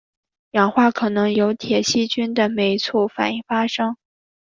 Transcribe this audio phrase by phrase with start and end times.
[0.53, 3.95] 氧化可能经由铁细菌的酶促反应发生。